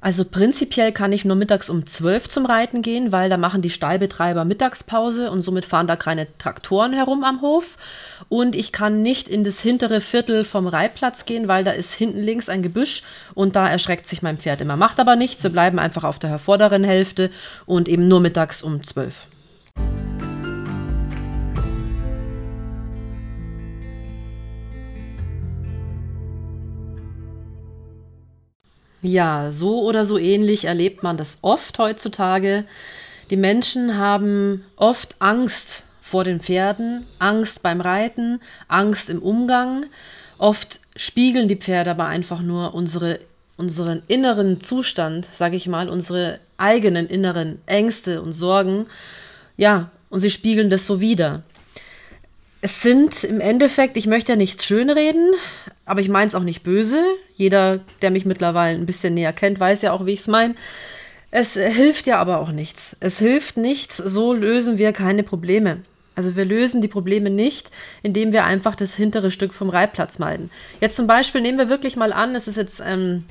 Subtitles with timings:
[0.00, 3.70] Also prinzipiell kann ich nur mittags um 12 zum Reiten gehen, weil da machen die
[3.70, 7.76] Stallbetreiber Mittagspause und somit fahren da keine Traktoren herum am Hof.
[8.28, 12.22] Und ich kann nicht in das hintere Viertel vom Reitplatz gehen, weil da ist hinten
[12.22, 13.02] links ein Gebüsch
[13.34, 14.76] und da erschreckt sich mein Pferd immer.
[14.76, 17.30] Macht aber nichts, wir bleiben einfach auf der vorderen Hälfte
[17.66, 19.26] und eben nur mittags um 12.
[29.02, 32.64] Ja, so oder so ähnlich erlebt man das oft heutzutage.
[33.30, 39.86] Die Menschen haben oft Angst vor den Pferden, Angst beim Reiten, Angst im Umgang.
[40.38, 43.20] Oft spiegeln die Pferde aber einfach nur unsere,
[43.56, 48.86] unseren inneren Zustand, sage ich mal, unsere eigenen inneren Ängste und Sorgen.
[49.56, 51.42] Ja, und sie spiegeln das so wieder.
[52.60, 55.32] Es sind im Endeffekt, ich möchte ja nichts schönreden,
[55.84, 57.00] aber ich meine es auch nicht böse.
[57.36, 60.56] Jeder, der mich mittlerweile ein bisschen näher kennt, weiß ja auch, wie ich es meine.
[61.30, 62.96] Es hilft ja aber auch nichts.
[63.00, 65.82] Es hilft nichts, so lösen wir keine Probleme.
[66.16, 67.70] Also wir lösen die Probleme nicht,
[68.02, 70.50] indem wir einfach das hintere Stück vom Reitplatz meiden.
[70.80, 73.24] Jetzt zum Beispiel nehmen wir wirklich mal an, es ist jetzt ähm,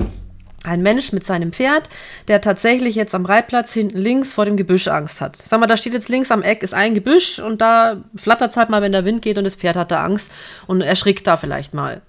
[0.64, 1.90] ein Mensch mit seinem Pferd,
[2.28, 5.38] der tatsächlich jetzt am Reitplatz hinten links vor dem Gebüsch Angst hat.
[5.46, 8.58] Sag mal, da steht jetzt links am Eck ist ein Gebüsch und da flattert es
[8.58, 10.32] halt mal, wenn der Wind geht und das Pferd hat da Angst
[10.66, 12.02] und erschrickt da vielleicht mal.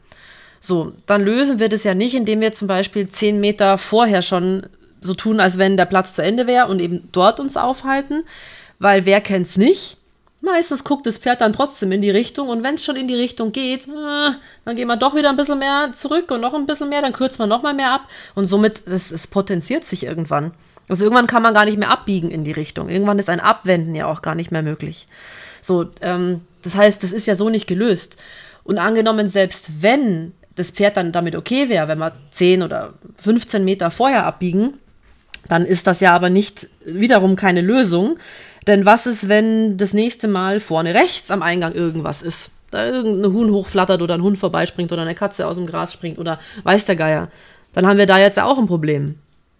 [0.60, 4.66] So, dann lösen wir das ja nicht, indem wir zum Beispiel zehn Meter vorher schon
[5.00, 8.24] so tun, als wenn der Platz zu Ende wäre und eben dort uns aufhalten,
[8.80, 9.97] weil wer kennt's nicht?
[10.40, 13.14] Meistens guckt das Pferd dann trotzdem in die Richtung und wenn es schon in die
[13.14, 14.30] Richtung geht, äh,
[14.64, 17.12] dann gehen wir doch wieder ein bisschen mehr zurück und noch ein bisschen mehr, dann
[17.12, 20.52] kürzt man noch mal mehr ab und somit, das, es potenziert sich irgendwann.
[20.88, 22.88] Also irgendwann kann man gar nicht mehr abbiegen in die Richtung.
[22.88, 25.06] Irgendwann ist ein Abwenden ja auch gar nicht mehr möglich.
[25.60, 28.16] So, ähm, das heißt, das ist ja so nicht gelöst.
[28.64, 33.64] Und angenommen, selbst wenn das Pferd dann damit okay wäre, wenn wir 10 oder 15
[33.64, 34.78] Meter vorher abbiegen,
[35.48, 38.18] dann ist das ja aber nicht wiederum keine Lösung.
[38.68, 42.50] Denn was ist, wenn das nächste Mal vorne rechts am Eingang irgendwas ist?
[42.70, 46.18] Da irgendein Huhn hochflattert oder ein Hund vorbeispringt oder eine Katze aus dem Gras springt
[46.18, 47.30] oder weiß der Geier.
[47.72, 49.14] Dann haben wir da jetzt ja auch ein Problem.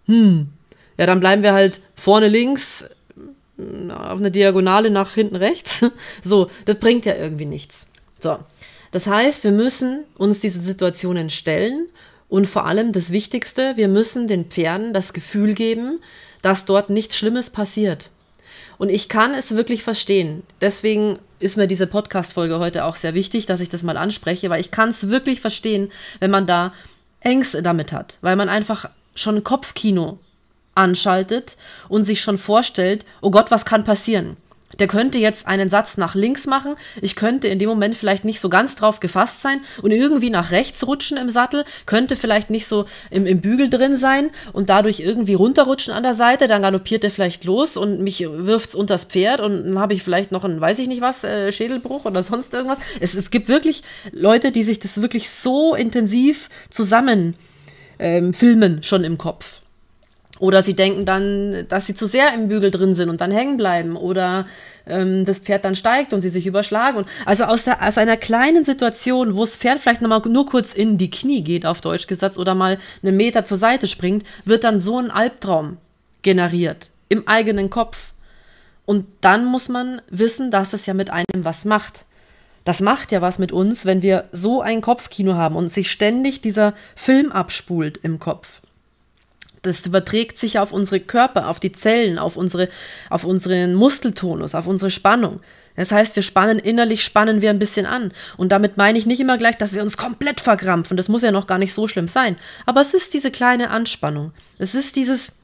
[0.05, 0.49] Hm.
[0.97, 2.87] Ja, dann bleiben wir halt vorne links
[3.57, 5.83] auf eine Diagonale nach hinten rechts.
[6.23, 7.89] So, das bringt ja irgendwie nichts.
[8.19, 8.37] So,
[8.91, 11.87] das heißt, wir müssen uns diese Situationen stellen
[12.27, 15.99] und vor allem das Wichtigste, wir müssen den Pferden das Gefühl geben,
[16.43, 18.11] dass dort nichts Schlimmes passiert.
[18.79, 20.41] Und ich kann es wirklich verstehen.
[20.61, 24.61] Deswegen ist mir diese Podcast-Folge heute auch sehr wichtig, dass ich das mal anspreche, weil
[24.61, 25.91] ich kann es wirklich verstehen,
[26.21, 26.73] wenn man da
[27.19, 30.17] Ängste damit hat, weil man einfach schon Kopfkino
[30.75, 31.57] anschaltet
[31.89, 34.37] und sich schon vorstellt, oh Gott, was kann passieren?
[34.77, 36.75] Der könnte jetzt einen Satz nach links machen.
[37.01, 40.51] Ich könnte in dem Moment vielleicht nicht so ganz drauf gefasst sein und irgendwie nach
[40.51, 41.65] rechts rutschen im Sattel.
[41.87, 46.13] Könnte vielleicht nicht so im, im Bügel drin sein und dadurch irgendwie runterrutschen an der
[46.13, 46.45] Seite.
[46.45, 50.03] Dann galoppiert er vielleicht los und mich wirft es unters Pferd und dann habe ich
[50.03, 52.79] vielleicht noch einen, weiß ich nicht was, äh, Schädelbruch oder sonst irgendwas.
[52.99, 53.81] Es, es gibt wirklich
[54.11, 57.33] Leute, die sich das wirklich so intensiv zusammen
[57.97, 59.58] ähm, filmen schon im Kopf.
[60.39, 63.57] Oder sie denken dann, dass sie zu sehr im Bügel drin sind und dann hängen
[63.57, 63.97] bleiben.
[63.97, 64.47] Oder
[64.87, 66.99] ähm, das Pferd dann steigt und sie sich überschlagen.
[66.99, 70.73] Und also aus, der, aus einer kleinen Situation, wo das Pferd vielleicht nochmal nur kurz
[70.73, 74.63] in die Knie geht, auf Deutsch gesetzt, oder mal einen Meter zur Seite springt, wird
[74.63, 75.77] dann so ein Albtraum
[76.21, 76.89] generiert.
[77.09, 78.13] Im eigenen Kopf.
[78.85, 82.05] Und dann muss man wissen, dass es ja mit einem was macht.
[82.65, 86.41] Das macht ja was mit uns, wenn wir so ein Kopfkino haben und sich ständig
[86.41, 88.61] dieser Film abspult im Kopf.
[89.61, 92.69] Das überträgt sich auf unsere Körper, auf die Zellen, auf, unsere,
[93.09, 95.41] auf unseren Muskeltonus, auf unsere Spannung.
[95.75, 98.11] Das heißt, wir spannen innerlich, spannen wir ein bisschen an.
[98.35, 100.97] Und damit meine ich nicht immer gleich, dass wir uns komplett verkrampfen.
[100.97, 102.35] Das muss ja noch gar nicht so schlimm sein.
[102.65, 104.33] Aber es ist diese kleine Anspannung.
[104.57, 105.37] Es ist dieses,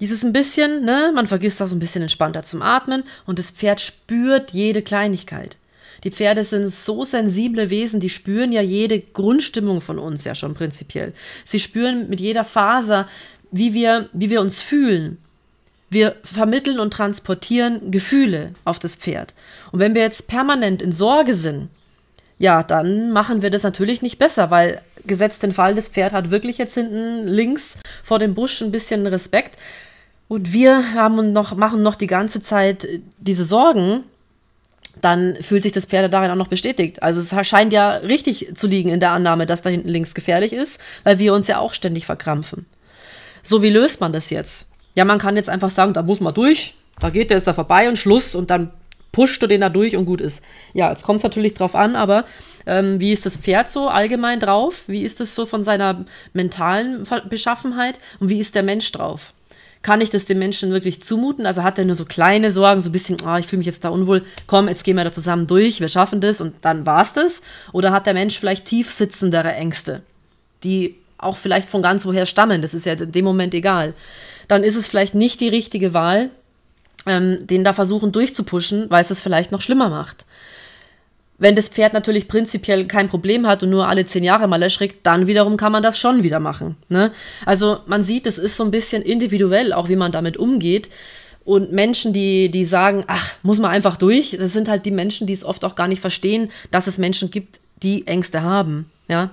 [0.00, 3.50] dieses ein bisschen, ne, man vergisst auch so ein bisschen entspannter zum Atmen und das
[3.50, 5.56] Pferd spürt jede Kleinigkeit.
[6.04, 10.54] Die Pferde sind so sensible Wesen, die spüren ja jede Grundstimmung von uns ja schon
[10.54, 11.14] prinzipiell.
[11.44, 13.08] Sie spüren mit jeder Faser,
[13.50, 15.18] wie wir, wie wir uns fühlen.
[15.88, 19.32] Wir vermitteln und transportieren Gefühle auf das Pferd.
[19.72, 21.68] Und wenn wir jetzt permanent in Sorge sind,
[22.38, 26.30] ja, dann machen wir das natürlich nicht besser, weil gesetzt den Fall, das Pferd hat
[26.30, 29.56] wirklich jetzt hinten links vor dem Busch ein bisschen Respekt.
[30.26, 32.88] Und wir haben noch, machen noch die ganze Zeit
[33.18, 34.04] diese Sorgen,
[35.00, 37.02] dann fühlt sich das Pferd darin auch noch bestätigt.
[37.02, 40.52] Also es scheint ja richtig zu liegen in der Annahme, dass da hinten links gefährlich
[40.52, 42.66] ist, weil wir uns ja auch ständig verkrampfen.
[43.42, 44.68] So, wie löst man das jetzt?
[44.94, 47.52] Ja, man kann jetzt einfach sagen, da muss man durch, da geht der ist da
[47.52, 48.70] vorbei und Schluss und dann
[49.12, 50.42] pusht du den da durch und gut ist.
[50.72, 52.24] Ja, jetzt kommt es natürlich drauf an, aber
[52.66, 54.84] Ähm, wie ist das Pferd so allgemein drauf?
[54.86, 57.98] Wie ist es so von seiner mentalen Beschaffenheit?
[58.20, 59.34] Und wie ist der Mensch drauf?
[59.84, 61.44] Kann ich das dem Menschen wirklich zumuten?
[61.44, 63.84] Also hat er nur so kleine Sorgen, so ein bisschen, oh, ich fühle mich jetzt
[63.84, 67.12] da unwohl, komm, jetzt gehen wir da zusammen durch, wir schaffen das und dann war's
[67.12, 67.42] das?
[67.70, 70.00] Oder hat der Mensch vielleicht tief sitzendere Ängste,
[70.62, 72.62] die auch vielleicht von ganz woher stammen?
[72.62, 73.92] Das ist ja in dem Moment egal.
[74.48, 76.30] Dann ist es vielleicht nicht die richtige Wahl,
[77.04, 80.24] ähm, den da versuchen durchzupuschen, weil es es vielleicht noch schlimmer macht.
[81.36, 85.04] Wenn das Pferd natürlich prinzipiell kein Problem hat und nur alle zehn Jahre mal erschrickt,
[85.04, 86.76] dann wiederum kann man das schon wieder machen.
[86.88, 87.10] Ne?
[87.44, 90.90] Also man sieht, es ist so ein bisschen individuell, auch wie man damit umgeht.
[91.44, 95.26] Und Menschen, die, die sagen, ach, muss man einfach durch, das sind halt die Menschen,
[95.26, 98.90] die es oft auch gar nicht verstehen, dass es Menschen gibt, die Ängste haben.
[99.08, 99.30] Ja.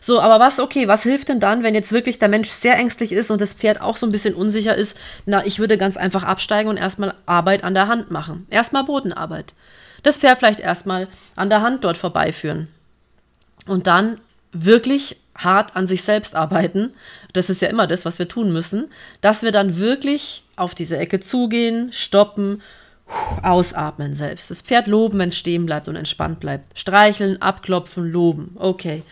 [0.00, 3.10] So, aber was, okay, was hilft denn dann, wenn jetzt wirklich der Mensch sehr ängstlich
[3.10, 4.96] ist und das Pferd auch so ein bisschen unsicher ist?
[5.26, 8.46] Na, ich würde ganz einfach absteigen und erstmal Arbeit an der Hand machen.
[8.50, 9.54] Erstmal Bodenarbeit
[10.02, 12.68] das Pferd vielleicht erstmal an der Hand dort vorbeiführen.
[13.66, 14.20] Und dann
[14.52, 16.92] wirklich hart an sich selbst arbeiten.
[17.32, 18.90] Das ist ja immer das, was wir tun müssen,
[19.20, 22.62] dass wir dann wirklich auf diese Ecke zugehen, stoppen,
[23.42, 24.50] ausatmen selbst.
[24.50, 26.78] Das Pferd loben, wenn es stehen bleibt und entspannt bleibt.
[26.78, 28.56] Streicheln, abklopfen, loben.
[28.58, 29.02] Okay.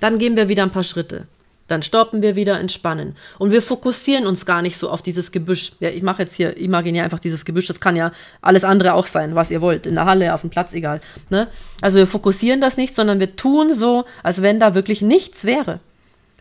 [0.00, 1.26] Dann gehen wir wieder ein paar Schritte.
[1.66, 3.16] Dann stoppen wir wieder, entspannen.
[3.38, 5.72] Und wir fokussieren uns gar nicht so auf dieses Gebüsch.
[5.80, 7.66] Ja, ich mache jetzt hier imaginär einfach dieses Gebüsch.
[7.66, 8.12] Das kann ja
[8.42, 9.86] alles andere auch sein, was ihr wollt.
[9.86, 11.00] In der Halle, auf dem Platz, egal.
[11.30, 11.48] Ne?
[11.80, 15.80] Also wir fokussieren das nicht, sondern wir tun so, als wenn da wirklich nichts wäre.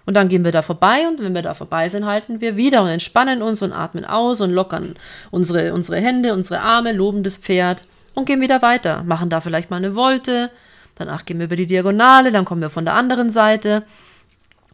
[0.06, 2.82] Und dann gehen wir da vorbei und wenn wir da vorbei sind, halten wir wieder
[2.82, 4.96] und entspannen uns und atmen aus und lockern
[5.32, 7.84] unsere, unsere Hände, unsere Arme, loben das Pferd
[8.14, 9.04] und gehen wieder weiter.
[9.04, 10.50] Machen da vielleicht mal eine Wolte.
[10.96, 13.84] Danach gehen wir über die Diagonale, dann kommen wir von der anderen Seite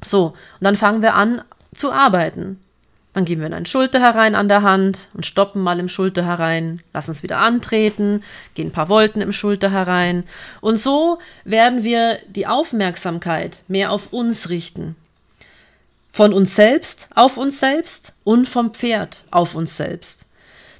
[0.04, 1.42] so, und dann fangen wir an
[1.74, 2.60] zu arbeiten.
[3.14, 6.26] Dann geben wir in ein Schulter herein an der Hand und stoppen mal im Schulter
[6.26, 8.24] herein, lassen es wieder antreten,
[8.54, 10.26] gehen ein paar Volten im Schulter herein.
[10.62, 14.96] Und so werden wir die Aufmerksamkeit mehr auf uns richten.
[16.12, 20.26] Von uns selbst auf uns selbst und vom Pferd auf uns selbst.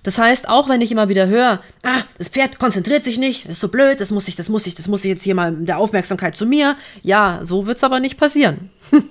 [0.04, 3.60] Das heißt, auch wenn ich immer wieder höre, ah, das Pferd konzentriert sich nicht, ist
[3.60, 5.78] so blöd, das muss ich, das muss ich, das muss ich jetzt hier mal der
[5.78, 6.78] Aufmerksamkeit zu mir.
[7.04, 8.70] Ja, so wird es aber nicht passieren.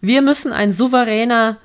[0.00, 1.58] Wir müssen ein souveräner,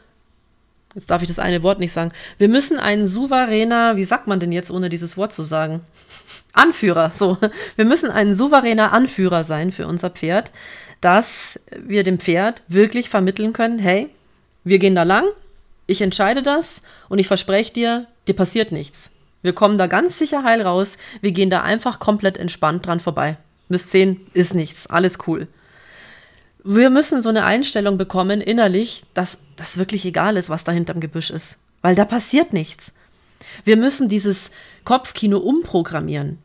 [0.96, 4.40] jetzt darf ich das eine Wort nicht sagen, wir müssen ein souveräner, wie sagt man
[4.40, 5.82] denn jetzt, ohne dieses Wort zu sagen?
[6.54, 7.38] Anführer, so.
[7.76, 10.52] Wir müssen ein souveräner Anführer sein für unser Pferd,
[11.00, 14.10] dass wir dem Pferd wirklich vermitteln können, hey,
[14.64, 15.26] wir gehen da lang,
[15.86, 19.10] ich entscheide das und ich verspreche dir, dir passiert nichts.
[19.42, 20.98] Wir kommen da ganz sicher heil raus.
[21.22, 23.38] Wir gehen da einfach komplett entspannt dran vorbei.
[23.70, 25.48] Bis 10 ist nichts, alles cool.
[26.64, 31.02] Wir müssen so eine Einstellung bekommen innerlich, dass das wirklich egal ist, was da hinterm
[31.02, 31.60] Gebüsch ist.
[31.82, 32.94] Weil da passiert nichts.
[33.66, 34.52] Wir müssen dieses
[34.86, 36.40] Kopfkino umprogrammieren.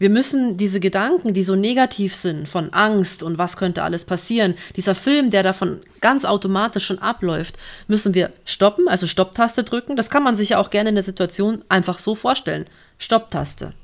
[0.00, 4.54] Wir müssen diese Gedanken, die so negativ sind, von Angst und was könnte alles passieren,
[4.74, 9.96] dieser Film, der davon ganz automatisch schon abläuft, müssen wir stoppen, also Stopptaste drücken.
[9.96, 12.64] Das kann man sich ja auch gerne in der Situation einfach so vorstellen.
[12.96, 13.74] Stopptaste.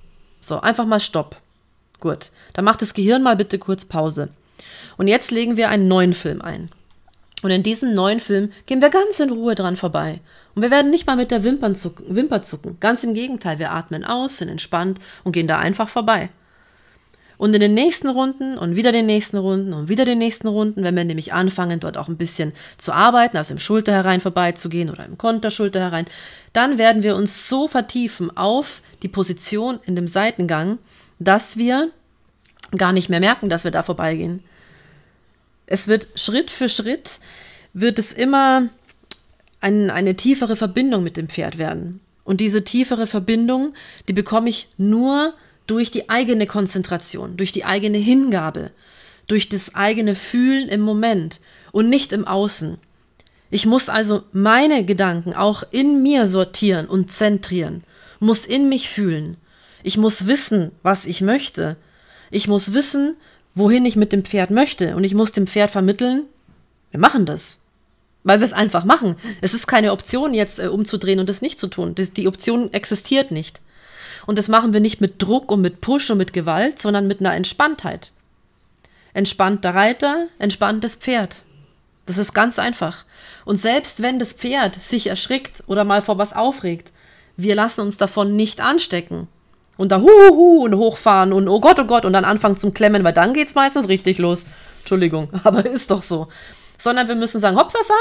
[0.40, 1.36] So, einfach mal Stopp.
[2.00, 2.30] Gut.
[2.54, 4.30] Dann macht das Gehirn mal bitte kurz Pause.
[4.96, 6.70] Und jetzt legen wir einen neuen Film ein.
[7.42, 10.20] Und in diesem neuen Film gehen wir ganz in Ruhe dran vorbei.
[10.56, 12.78] Und wir werden nicht mal mit der Wimpern zucken, Wimper zucken.
[12.80, 16.30] Ganz im Gegenteil, wir atmen aus, sind entspannt und gehen da einfach vorbei.
[17.36, 20.82] Und in den nächsten Runden und wieder den nächsten Runden und wieder den nächsten Runden,
[20.82, 24.88] wenn wir nämlich anfangen, dort auch ein bisschen zu arbeiten, also im Schulter herein vorbeizugehen
[24.88, 26.06] oder im Konterschulter herein,
[26.54, 30.78] dann werden wir uns so vertiefen auf die Position in dem Seitengang,
[31.18, 31.90] dass wir
[32.74, 34.42] gar nicht mehr merken, dass wir da vorbeigehen.
[35.66, 37.20] Es wird Schritt für Schritt,
[37.74, 38.70] wird es immer
[39.66, 42.00] ein, eine tiefere Verbindung mit dem Pferd werden.
[42.22, 43.72] Und diese tiefere Verbindung,
[44.08, 45.34] die bekomme ich nur
[45.66, 48.70] durch die eigene Konzentration, durch die eigene Hingabe,
[49.26, 51.40] durch das eigene Fühlen im Moment
[51.72, 52.78] und nicht im Außen.
[53.50, 57.82] Ich muss also meine Gedanken auch in mir sortieren und zentrieren,
[58.20, 59.36] muss in mich fühlen.
[59.82, 61.76] Ich muss wissen, was ich möchte.
[62.30, 63.16] Ich muss wissen,
[63.54, 64.94] wohin ich mit dem Pferd möchte.
[64.94, 66.22] Und ich muss dem Pferd vermitteln,
[66.92, 67.60] wir machen das.
[68.26, 69.14] Weil wir es einfach machen.
[69.40, 71.94] Es ist keine Option, jetzt äh, umzudrehen und es nicht zu tun.
[71.94, 73.60] Das, die Option existiert nicht.
[74.26, 77.20] Und das machen wir nicht mit Druck und mit Push und mit Gewalt, sondern mit
[77.20, 78.10] einer Entspanntheit.
[79.14, 81.44] Entspannter Reiter, entspanntes Pferd.
[82.04, 83.04] Das ist ganz einfach.
[83.44, 86.90] Und selbst wenn das Pferd sich erschrickt oder mal vor was aufregt,
[87.36, 89.28] wir lassen uns davon nicht anstecken
[89.76, 93.04] und da huhuhu und hochfahren und oh Gott, oh Gott und dann anfangen zum Klemmen,
[93.04, 94.46] weil dann geht's meistens richtig los.
[94.80, 96.26] Entschuldigung, aber ist doch so.
[96.78, 97.94] Sondern wir müssen sagen, hopsasa,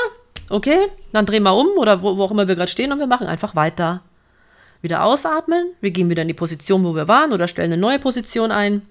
[0.50, 3.08] okay, dann drehen wir um oder wo, wo auch immer wir gerade stehen und wir
[3.08, 4.02] machen einfach weiter.
[4.82, 8.00] Wieder ausatmen, wir gehen wieder in die Position, wo wir waren oder stellen eine neue
[8.00, 8.84] Position ein.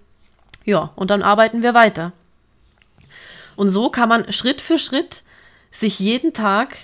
[0.65, 2.13] Ja, und dann arbeiten wir weiter.
[3.57, 5.23] Und so kann man Schritt für Schritt
[5.71, 6.77] sich jeden Tag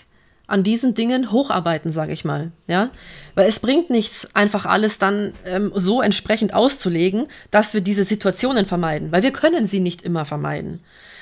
[0.50, 2.50] an diesen Dingen hocharbeiten, sage ich mal.
[2.66, 2.90] Ja?
[3.36, 8.66] Weil es bringt nichts, einfach alles dann ähm, so entsprechend auszulegen, dass wir diese Situationen
[8.66, 9.12] vermeiden.
[9.12, 10.80] Weil wir können sie nicht immer vermeiden.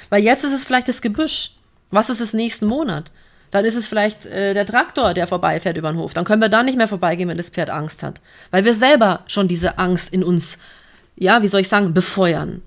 [0.08, 1.57] Weil jetzt ist es vielleicht das Gebüsch.
[1.90, 3.10] Was ist es nächsten Monat?
[3.50, 6.12] Dann ist es vielleicht äh, der Traktor, der vorbeifährt über den Hof.
[6.12, 8.20] Dann können wir da nicht mehr vorbeigehen, wenn das Pferd Angst hat.
[8.50, 10.58] Weil wir selber schon diese Angst in uns,
[11.16, 12.62] ja, wie soll ich sagen, befeuern.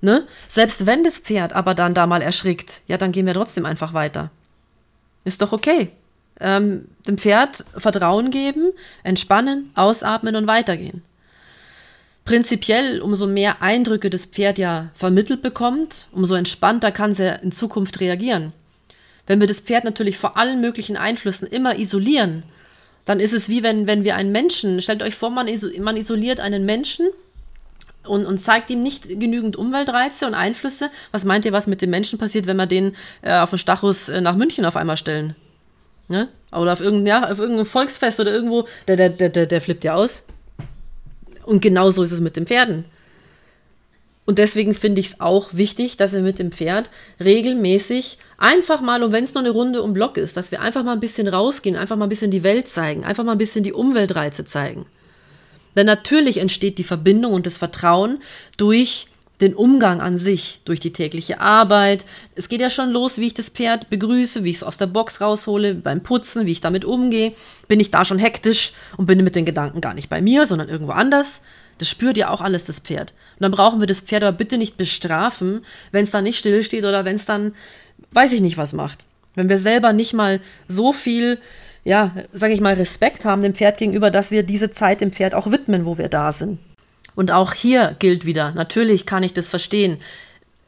[0.00, 0.26] Ne?
[0.48, 3.94] Selbst wenn das Pferd aber dann da mal erschrickt, ja, dann gehen wir trotzdem einfach
[3.94, 4.30] weiter.
[5.24, 5.90] Ist doch okay.
[6.40, 8.70] Ähm, dem Pferd Vertrauen geben,
[9.02, 11.02] entspannen, ausatmen und weitergehen.
[12.24, 17.52] Prinzipiell, umso mehr Eindrücke das Pferd ja vermittelt bekommt, umso entspannter kann es ja in
[17.52, 18.52] Zukunft reagieren.
[19.28, 22.42] Wenn wir das Pferd natürlich vor allen möglichen Einflüssen immer isolieren,
[23.04, 25.48] dann ist es wie wenn, wenn wir einen Menschen, stellt euch vor, man,
[25.80, 27.06] man isoliert einen Menschen
[28.04, 30.90] und, und zeigt ihm nicht genügend Umweltreize und Einflüsse.
[31.12, 34.08] Was meint ihr, was mit dem Menschen passiert, wenn wir den äh, auf den Stachus
[34.08, 35.36] äh, nach München auf einmal stellen?
[36.08, 36.28] Ne?
[36.50, 39.84] Oder auf irgendein, ja, auf irgendein Volksfest oder irgendwo, der, der, der, der, der flippt
[39.84, 40.24] ja aus.
[41.44, 42.86] Und genauso ist es mit den Pferden.
[44.24, 49.02] Und deswegen finde ich es auch wichtig, dass wir mit dem Pferd regelmäßig einfach mal,
[49.02, 51.28] und wenn es nur eine Runde um Block ist, dass wir einfach mal ein bisschen
[51.28, 54.86] rausgehen, einfach mal ein bisschen die Welt zeigen, einfach mal ein bisschen die Umweltreize zeigen.
[55.76, 58.22] Denn natürlich entsteht die Verbindung und das Vertrauen
[58.56, 59.06] durch
[59.40, 62.04] den Umgang an sich, durch die tägliche Arbeit.
[62.34, 64.86] Es geht ja schon los, wie ich das Pferd begrüße, wie ich es aus der
[64.86, 67.32] Box raushole, beim Putzen, wie ich damit umgehe.
[67.68, 70.68] Bin ich da schon hektisch und bin mit den Gedanken gar nicht bei mir, sondern
[70.68, 71.42] irgendwo anders.
[71.78, 73.12] Das spürt ja auch alles das Pferd.
[73.36, 76.84] Und dann brauchen wir das Pferd aber bitte nicht bestrafen, wenn es dann nicht stillsteht
[76.84, 77.54] oder wenn es dann,
[78.12, 79.06] weiß ich nicht, was macht.
[79.34, 81.38] Wenn wir selber nicht mal so viel
[81.88, 85.34] ja, sage ich mal, Respekt haben dem Pferd gegenüber, dass wir diese Zeit dem Pferd
[85.34, 86.58] auch widmen, wo wir da sind.
[87.14, 89.98] Und auch hier gilt wieder, natürlich kann ich das verstehen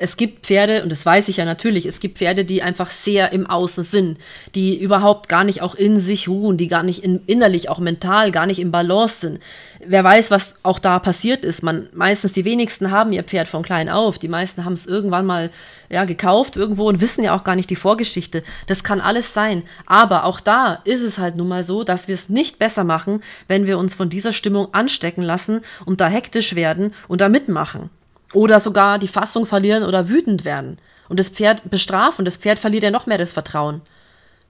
[0.03, 3.33] es gibt Pferde, und das weiß ich ja natürlich, es gibt Pferde, die einfach sehr
[3.33, 4.19] im Außen sind,
[4.55, 8.33] die überhaupt gar nicht auch in sich ruhen, die gar nicht in, innerlich, auch mental,
[8.33, 9.41] gar nicht im Balance sind.
[9.85, 11.63] Wer weiß, was auch da passiert ist.
[11.63, 14.19] Man, meistens die wenigsten haben ihr Pferd von klein auf.
[14.19, 15.51] Die meisten haben es irgendwann mal
[15.91, 18.43] ja, gekauft irgendwo und wissen ja auch gar nicht die Vorgeschichte.
[18.69, 19.65] Das kann alles sein.
[19.85, 23.23] Aber auch da ist es halt nun mal so, dass wir es nicht besser machen,
[23.49, 27.91] wenn wir uns von dieser Stimmung anstecken lassen und da hektisch werden und da mitmachen.
[28.33, 30.79] Oder sogar die Fassung verlieren oder wütend werden.
[31.09, 32.25] Und das Pferd bestrafen.
[32.25, 33.83] Das Pferd verliert ja noch mehr das Vertrauen.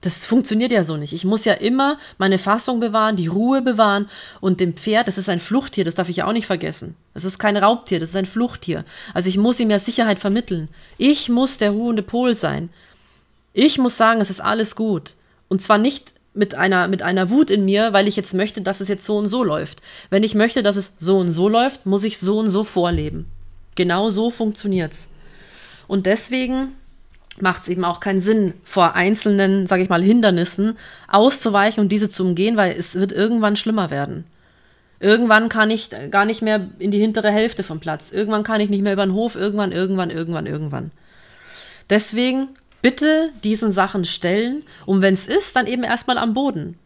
[0.01, 1.13] Das funktioniert ja so nicht.
[1.13, 4.09] Ich muss ja immer meine Fassung bewahren, die Ruhe bewahren
[4.39, 6.95] und dem Pferd, das ist ein Fluchttier, das darf ich ja auch nicht vergessen.
[7.13, 8.83] Das ist kein Raubtier, das ist ein Fluchttier.
[9.13, 10.69] Also ich muss ihm ja Sicherheit vermitteln.
[10.97, 12.69] Ich muss der ruhende Pol sein.
[13.53, 15.15] Ich muss sagen, es ist alles gut.
[15.49, 18.79] Und zwar nicht mit einer, mit einer Wut in mir, weil ich jetzt möchte, dass
[18.79, 19.81] es jetzt so und so läuft.
[20.09, 23.27] Wenn ich möchte, dass es so und so läuft, muss ich so und so vorleben.
[23.75, 25.13] Genau so funktioniert's.
[25.87, 26.75] Und deswegen
[27.39, 32.09] macht es eben auch keinen Sinn, vor einzelnen, sage ich mal, Hindernissen auszuweichen und diese
[32.09, 34.25] zu umgehen, weil es wird irgendwann schlimmer werden.
[34.99, 38.11] Irgendwann kann ich gar nicht mehr in die hintere Hälfte vom Platz.
[38.11, 39.35] Irgendwann kann ich nicht mehr über den Hof.
[39.35, 40.91] Irgendwann, irgendwann, irgendwann, irgendwann.
[41.89, 42.49] Deswegen
[42.81, 46.77] bitte diesen Sachen stellen und wenn es ist, dann eben erstmal am Boden.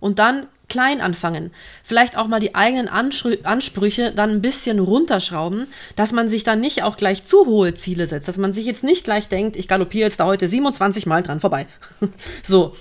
[0.00, 1.50] Und dann klein anfangen.
[1.82, 5.66] Vielleicht auch mal die eigenen Ansprüche dann ein bisschen runterschrauben,
[5.96, 8.84] dass man sich dann nicht auch gleich zu hohe Ziele setzt, dass man sich jetzt
[8.84, 11.66] nicht gleich denkt, ich galoppiere jetzt da heute 27 Mal dran vorbei.
[12.42, 12.74] so.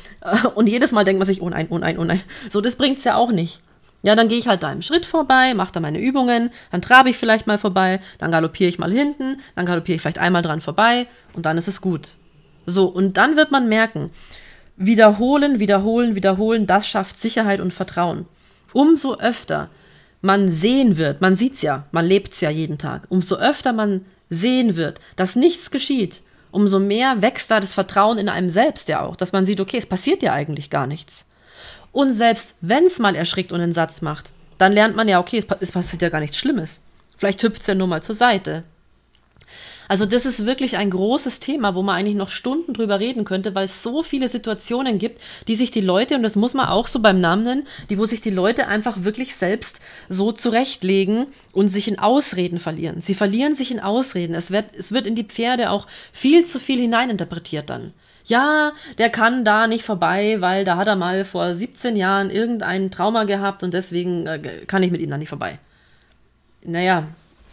[0.55, 2.21] Und jedes Mal denkt man sich, oh nein, oh nein, oh nein.
[2.49, 3.61] So, das bringt es ja auch nicht.
[4.01, 7.09] Ja, dann gehe ich halt da im Schritt vorbei, mache da meine Übungen, dann trabe
[7.09, 10.61] ich vielleicht mal vorbei, dann galoppiere ich mal hinten, dann galoppiere ich vielleicht einmal dran
[10.61, 12.13] vorbei und dann ist es gut.
[12.65, 14.11] So, und dann wird man merken,
[14.81, 18.25] Wiederholen, wiederholen, wiederholen, das schafft Sicherheit und Vertrauen.
[18.71, 19.69] Umso öfter
[20.21, 24.77] man sehen wird, man sieht's ja, man lebt's ja jeden Tag, umso öfter man sehen
[24.77, 26.21] wird, dass nichts geschieht,
[26.51, 29.77] umso mehr wächst da das Vertrauen in einem selbst ja auch, dass man sieht, okay,
[29.77, 31.25] es passiert ja eigentlich gar nichts.
[31.91, 35.43] Und selbst wenn es mal erschrickt und einen Satz macht, dann lernt man ja, okay,
[35.59, 36.81] es, passiert ja gar nichts Schlimmes.
[37.17, 38.63] Vielleicht hüpft es ja nur mal zur Seite.
[39.89, 43.55] Also das ist wirklich ein großes Thema, wo man eigentlich noch Stunden drüber reden könnte,
[43.55, 46.85] weil es so viele Situationen gibt, die sich die Leute, und das muss man auch
[46.85, 51.69] so beim Namen nennen, die, wo sich die Leute einfach wirklich selbst so zurechtlegen und
[51.69, 53.01] sich in Ausreden verlieren.
[53.01, 54.35] Sie verlieren sich in Ausreden.
[54.35, 57.93] Es wird, es wird in die Pferde auch viel zu viel hineininterpretiert dann
[58.25, 62.91] ja, der kann da nicht vorbei, weil da hat er mal vor 17 Jahren irgendein
[62.91, 65.57] Trauma gehabt und deswegen äh, kann ich mit ihm da nicht vorbei.
[66.61, 67.07] Naja,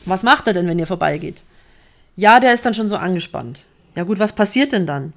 [0.04, 1.44] was macht er denn, wenn ihr vorbeigeht?
[2.16, 3.62] Ja, der ist dann schon so angespannt.
[3.94, 5.12] Ja gut, was passiert denn dann?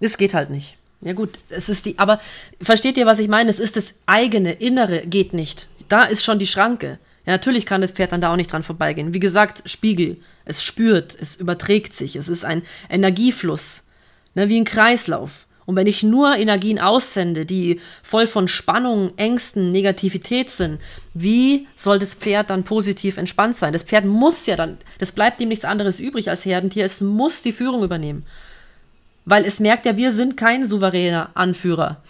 [0.00, 0.76] Es geht halt nicht.
[1.00, 2.20] Ja gut, es ist die, aber
[2.60, 3.50] versteht ihr, was ich meine?
[3.50, 5.68] Es ist das eigene Innere geht nicht.
[5.88, 6.98] Da ist schon die Schranke.
[7.26, 9.12] Ja, natürlich kann das Pferd dann da auch nicht dran vorbeigehen.
[9.12, 10.18] Wie gesagt, Spiegel.
[10.44, 12.16] Es spürt, es überträgt sich.
[12.16, 13.82] Es ist ein Energiefluss.
[14.34, 15.46] Ne, wie ein Kreislauf.
[15.66, 20.80] Und wenn ich nur Energien aussende, die voll von Spannung, Ängsten, Negativität sind,
[21.12, 23.72] wie soll das Pferd dann positiv entspannt sein?
[23.72, 27.42] Das Pferd muss ja dann, das bleibt ihm nichts anderes übrig als Herdentier, es muss
[27.42, 28.24] die Führung übernehmen.
[29.24, 32.00] Weil es merkt ja, wir sind kein souveräner Anführer.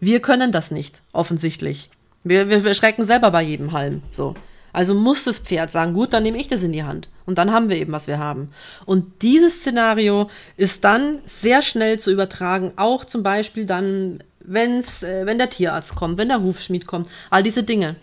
[0.00, 1.90] Wir können das nicht, offensichtlich.
[2.24, 4.02] Wir, wir, wir schrecken selber bei jedem Halm.
[4.10, 4.34] So.
[4.72, 7.08] Also muss das Pferd sagen, gut, dann nehme ich das in die Hand.
[7.26, 8.50] Und dann haben wir eben, was wir haben.
[8.84, 15.26] Und dieses Szenario ist dann sehr schnell zu übertragen, auch zum Beispiel dann, wenn's, äh,
[15.26, 17.96] wenn der Tierarzt kommt, wenn der Hufschmied kommt, all diese Dinge.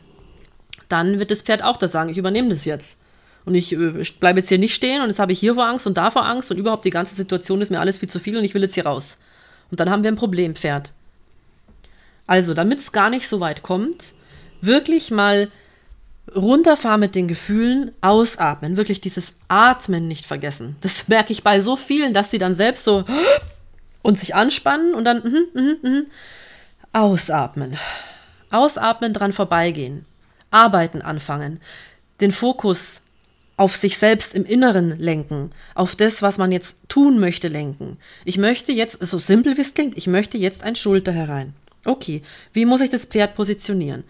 [0.89, 3.00] Dann wird das Pferd auch da sagen, ich übernehme das jetzt.
[3.45, 5.86] Und ich äh, bleibe jetzt hier nicht stehen und jetzt habe ich hier vor Angst
[5.86, 8.38] und da vor Angst und überhaupt die ganze Situation ist mir alles viel zu viel
[8.38, 9.19] und ich will jetzt hier raus.
[9.72, 10.91] Und dann haben wir ein Problem, Pferd.
[12.27, 14.13] Also, damit es gar nicht so weit kommt,
[14.62, 15.50] wirklich mal
[16.34, 20.75] runterfahren mit den Gefühlen, ausatmen, wirklich dieses Atmen nicht vergessen.
[20.82, 23.03] Das merke ich bei so vielen, dass sie dann selbst so
[24.01, 26.05] und sich anspannen und dann mm, mm, mm,
[26.94, 27.77] ausatmen.
[28.51, 30.05] Ausatmen, dran vorbeigehen.
[30.51, 31.60] Arbeiten anfangen.
[32.22, 33.01] Den Fokus
[33.58, 37.98] auf sich selbst im Inneren lenken, auf das, was man jetzt tun möchte, lenken.
[38.25, 41.53] Ich möchte jetzt, so simpel wie es klingt, ich möchte jetzt ein Schulter herein.
[41.86, 44.03] Okay, wie muss ich das Pferd positionieren?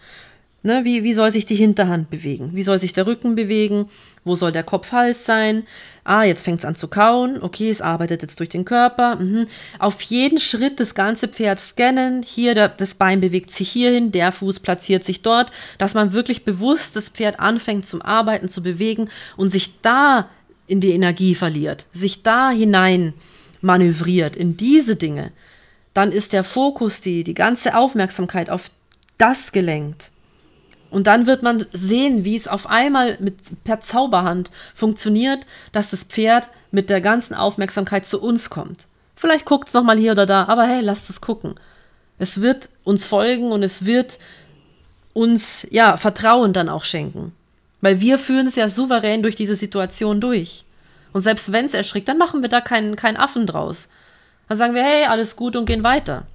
[0.66, 2.50] Ne, wie, wie soll sich die Hinterhand bewegen?
[2.54, 3.88] Wie soll sich der Rücken bewegen?
[4.24, 5.64] Wo soll der Kopf-Hals sein?
[6.02, 7.40] Ah, jetzt fängt es an zu kauen.
[7.40, 9.14] Okay, es arbeitet jetzt durch den Körper.
[9.14, 9.46] Mhm.
[9.78, 12.24] Auf jeden Schritt das ganze Pferd scannen.
[12.24, 16.44] Hier, der, das Bein bewegt sich hierhin, der Fuß platziert sich dort, dass man wirklich
[16.44, 20.28] bewusst das Pferd anfängt zum Arbeiten, zu bewegen und sich da
[20.66, 23.14] in die Energie verliert, sich da hinein
[23.60, 25.30] manövriert, in diese Dinge.
[25.94, 28.68] Dann ist der Fokus, die, die ganze Aufmerksamkeit auf
[29.16, 30.10] das gelenkt.
[30.90, 36.04] Und dann wird man sehen, wie es auf einmal mit, per Zauberhand funktioniert, dass das
[36.04, 38.86] Pferd mit der ganzen Aufmerksamkeit zu uns kommt.
[39.16, 41.54] Vielleicht guckt es nochmal hier oder da, aber hey, lasst es gucken.
[42.18, 44.18] Es wird uns folgen und es wird
[45.12, 47.32] uns, ja, Vertrauen dann auch schenken.
[47.80, 50.64] Weil wir führen es ja souverän durch diese Situation durch.
[51.12, 53.88] Und selbst wenn es erschrickt, dann machen wir da keinen, keinen Affen draus.
[54.48, 56.26] Dann sagen wir, hey, alles gut und gehen weiter.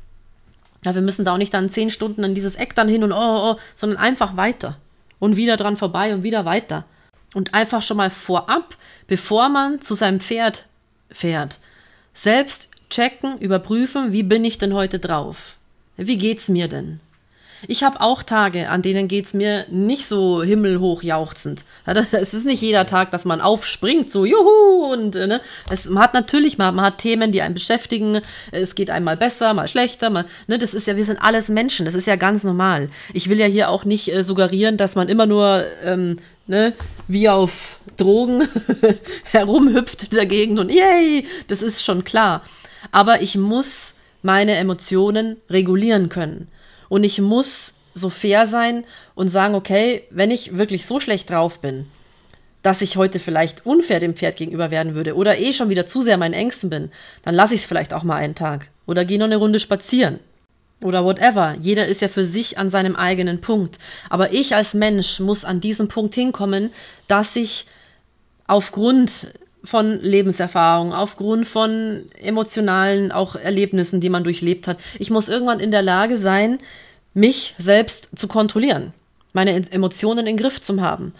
[0.83, 3.11] Ja, wir müssen da auch nicht dann zehn Stunden an dieses Eck dann hin und
[3.11, 4.77] oh, oh, oh, sondern einfach weiter.
[5.19, 6.85] Und wieder dran vorbei und wieder weiter.
[7.33, 8.75] Und einfach schon mal vorab,
[9.07, 10.65] bevor man zu seinem Pferd
[11.11, 11.59] fährt,
[12.13, 15.57] selbst checken, überprüfen, wie bin ich denn heute drauf?
[15.97, 16.99] Wie geht's mir denn?
[17.67, 21.63] Ich habe auch Tage, an denen geht es mir nicht so himmelhoch jauchzend.
[22.11, 25.41] Es ist nicht jeder Tag, dass man aufspringt, so juhu und äh, ne.
[25.69, 28.21] Es, man hat natürlich mal, man hat Themen, die einen beschäftigen.
[28.51, 31.49] Es geht einem mal besser, mal schlechter, mal, ne, das ist ja, wir sind alles
[31.49, 32.89] Menschen, das ist ja ganz normal.
[33.13, 36.73] Ich will ja hier auch nicht äh, suggerieren, dass man immer nur ähm, ne,
[37.07, 38.47] wie auf Drogen
[39.31, 42.43] herumhüpft in der Gegend und yay, das ist schon klar.
[42.91, 46.47] Aber ich muss meine Emotionen regulieren können.
[46.91, 48.83] Und ich muss so fair sein
[49.15, 51.87] und sagen, okay, wenn ich wirklich so schlecht drauf bin,
[52.63, 56.01] dass ich heute vielleicht unfair dem Pferd gegenüber werden würde oder eh schon wieder zu
[56.01, 56.91] sehr meinen Ängsten bin,
[57.23, 60.19] dann lasse ich es vielleicht auch mal einen Tag oder gehe noch eine Runde spazieren
[60.83, 61.55] oder whatever.
[61.57, 63.79] Jeder ist ja für sich an seinem eigenen Punkt.
[64.09, 66.71] Aber ich als Mensch muss an diesem Punkt hinkommen,
[67.07, 67.67] dass ich
[68.47, 69.27] aufgrund
[69.63, 74.79] von Lebenserfahrung, aufgrund von emotionalen auch Erlebnissen, die man durchlebt hat.
[74.99, 76.57] Ich muss irgendwann in der Lage sein,
[77.13, 78.93] mich selbst zu kontrollieren,
[79.33, 81.13] meine Emotionen in den Griff zu haben.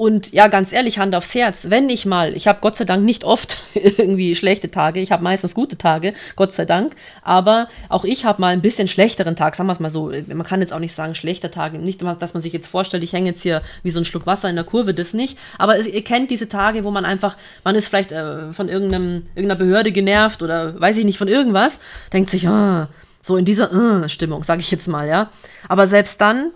[0.00, 3.04] Und ja, ganz ehrlich, Hand aufs Herz, wenn ich mal, ich habe Gott sei Dank
[3.04, 8.06] nicht oft irgendwie schlechte Tage, ich habe meistens gute Tage, Gott sei Dank, aber auch
[8.06, 10.72] ich habe mal ein bisschen schlechteren Tag, sagen wir es mal so, man kann jetzt
[10.72, 13.60] auch nicht sagen schlechter Tage, nicht, dass man sich jetzt vorstellt, ich hänge jetzt hier
[13.82, 16.48] wie so ein Schluck Wasser in der Kurve, das nicht, aber es, ihr kennt diese
[16.48, 20.96] Tage, wo man einfach, man ist vielleicht äh, von irgendeinem, irgendeiner Behörde genervt oder weiß
[20.96, 21.78] ich nicht, von irgendwas,
[22.10, 22.88] denkt sich, ah,
[23.20, 23.70] so in dieser
[24.04, 25.28] äh, Stimmung, sage ich jetzt mal, ja.
[25.68, 26.52] Aber selbst dann,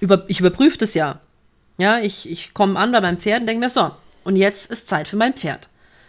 [0.00, 1.20] über, ich überprüfe das ja,
[1.78, 3.90] ja, ich, ich komme an bei meinem Pferd und denke mir so,
[4.24, 5.68] und jetzt ist Zeit für mein Pferd.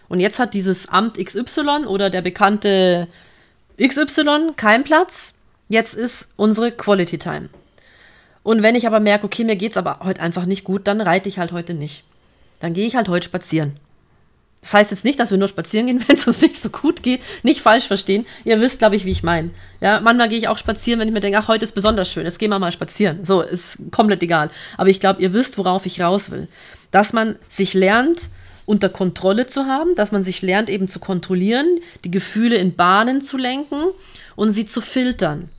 [0.10, 3.08] Und jetzt hat dieses Amt XY oder der bekannte
[3.82, 5.36] XY keinen Platz.
[5.70, 7.50] Jetzt ist unsere Quality Time.
[8.44, 11.28] Und wenn ich aber merke, okay, mir geht's aber heute einfach nicht gut, dann reite
[11.28, 12.06] ich halt heute nicht.
[12.62, 13.78] Dann gehe ich halt heute spazieren.
[14.62, 17.04] Das heißt jetzt nicht, dass wir nur spazieren gehen, wenn es uns nicht so gut
[17.04, 17.22] geht.
[17.44, 18.26] Nicht falsch verstehen.
[18.44, 19.52] Ihr wisst, glaube ich, wie ich meine.
[19.82, 22.26] Ja, manchmal gehe ich auch spazieren, wenn ich mir denke, ach, heute ist besonders schön,
[22.26, 23.24] jetzt gehen wir mal spazieren.
[23.24, 24.50] So, ist komplett egal.
[24.78, 26.48] Aber ich glaube, ihr wisst, worauf ich raus will.
[26.92, 28.30] Dass man sich lernt,
[28.66, 33.22] unter Kontrolle zu haben, dass man sich lernt, eben zu kontrollieren, die Gefühle in Bahnen
[33.22, 33.82] zu lenken
[34.36, 35.50] und sie zu filtern.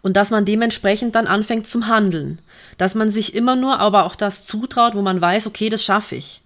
[0.00, 2.38] Und dass man dementsprechend dann anfängt zum Handeln.
[2.78, 6.16] Dass man sich immer nur aber auch das zutraut, wo man weiß, okay, das schaffe
[6.16, 6.40] ich.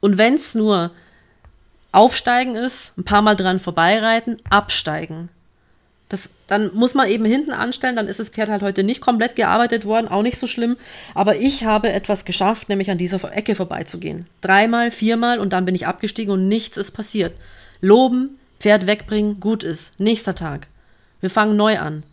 [0.00, 0.90] Und wenn es nur
[1.92, 5.30] aufsteigen ist, ein paar Mal dran vorbeireiten, absteigen.
[6.08, 9.36] Das, dann muss man eben hinten anstellen, dann ist das Pferd halt heute nicht komplett
[9.36, 10.76] gearbeitet worden, auch nicht so schlimm.
[11.14, 14.26] Aber ich habe etwas geschafft, nämlich an dieser Ecke vorbeizugehen.
[14.40, 17.34] Dreimal, viermal und dann bin ich abgestiegen und nichts ist passiert.
[17.80, 20.00] Loben, Pferd wegbringen, gut ist.
[20.00, 20.66] Nächster Tag.
[21.20, 22.04] Wir fangen neu an.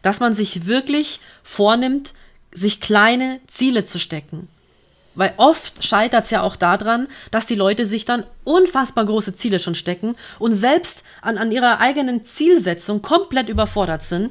[0.00, 2.14] Dass man sich wirklich vornimmt,
[2.52, 4.48] sich kleine Ziele zu stecken.
[5.14, 9.58] Weil oft scheitert es ja auch daran, dass die Leute sich dann unfassbar große Ziele
[9.58, 14.30] schon stecken und selbst an, an ihrer eigenen Zielsetzung komplett überfordert sind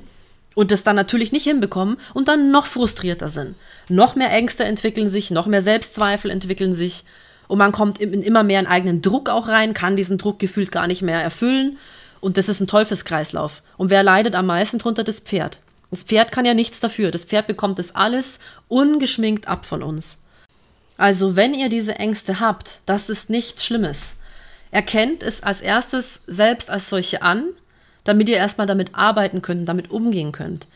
[0.56, 3.56] und das dann natürlich nicht hinbekommen und dann noch frustrierter sind.
[3.89, 7.04] Noch mehr Ängste entwickeln sich, noch mehr Selbstzweifel entwickeln sich
[7.48, 10.72] und man kommt in immer mehr einen eigenen Druck auch rein, kann diesen Druck gefühlt
[10.72, 11.78] gar nicht mehr erfüllen
[12.22, 13.62] und das ist ein Teufelskreislauf.
[13.78, 15.04] Und wer leidet am meisten drunter?
[15.04, 15.60] Das Pferd.
[15.89, 17.12] Das Pferd kann ja nichts dafür.
[17.12, 18.39] Das Pferd bekommt das alles
[18.70, 20.21] ungeschminkt ab von uns.
[21.02, 24.14] Also wenn ihr diese Ängste habt, das ist nichts Schlimmes.
[24.70, 27.46] Erkennt es als erstes selbst als solche an,
[28.04, 30.68] damit ihr erstmal damit arbeiten könnt, damit umgehen könnt.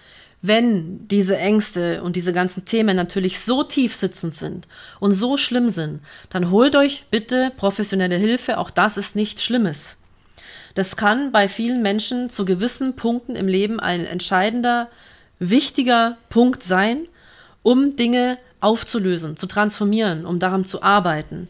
[0.41, 4.67] Wenn diese Ängste und diese ganzen Themen natürlich so tief sitzend sind
[4.99, 9.99] und so schlimm sind, dann holt euch bitte professionelle Hilfe, auch das ist nichts Schlimmes.
[10.73, 14.89] Das kann bei vielen Menschen zu gewissen Punkten im Leben ein entscheidender,
[15.37, 17.07] wichtiger Punkt sein,
[17.61, 21.47] um Dinge aufzulösen, zu transformieren, um daran zu arbeiten,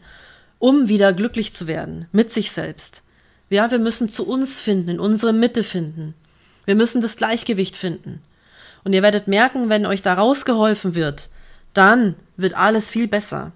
[0.58, 3.02] um wieder glücklich zu werden mit sich selbst.
[3.48, 6.14] Ja, wir müssen zu uns finden, in unsere Mitte finden.
[6.64, 8.20] Wir müssen das Gleichgewicht finden.
[8.84, 11.28] Und ihr werdet merken, wenn euch da rausgeholfen wird,
[11.74, 13.52] dann wird alles viel besser.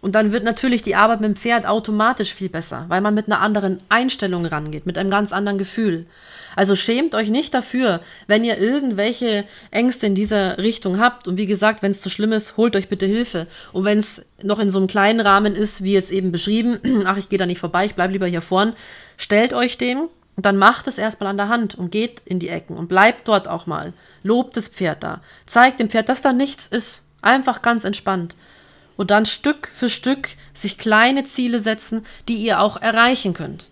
[0.00, 3.26] Und dann wird natürlich die Arbeit mit dem Pferd automatisch viel besser, weil man mit
[3.26, 6.06] einer anderen Einstellung rangeht, mit einem ganz anderen Gefühl.
[6.56, 11.28] Also schämt euch nicht dafür, wenn ihr irgendwelche Ängste in dieser Richtung habt.
[11.28, 13.46] Und wie gesagt, wenn es zu schlimm ist, holt euch bitte Hilfe.
[13.72, 17.18] Und wenn es noch in so einem kleinen Rahmen ist, wie jetzt eben beschrieben, ach,
[17.18, 18.72] ich gehe da nicht vorbei, ich bleibe lieber hier vorn,
[19.18, 22.48] stellt euch dem und dann macht es erstmal an der Hand und geht in die
[22.48, 23.92] Ecken und bleibt dort auch mal.
[24.22, 25.20] Lobt das Pferd da.
[25.44, 27.06] Zeigt dem Pferd, dass da nichts ist.
[27.20, 28.34] Einfach ganz entspannt
[29.00, 33.70] und dann Stück für Stück sich kleine Ziele setzen, die ihr auch erreichen könnt.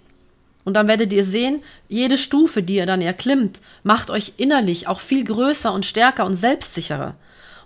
[0.64, 5.00] Und dann werdet ihr sehen, jede Stufe, die ihr dann erklimmt, macht euch innerlich auch
[5.00, 7.14] viel größer und stärker und selbstsicherer.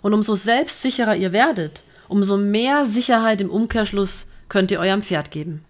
[0.01, 5.63] Und umso selbstsicherer ihr werdet, umso mehr Sicherheit im Umkehrschluss könnt ihr eurem Pferd geben.